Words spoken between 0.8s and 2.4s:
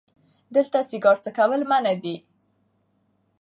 سیګار څکول منع دي🚭